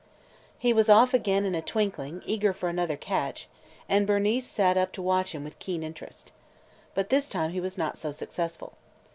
[0.57, 3.47] He was off again in a twinkling, eager for another catch,
[3.87, 6.31] and Bernice sat up to watch him with keen interest.
[6.95, 8.73] But this time he was not so successful.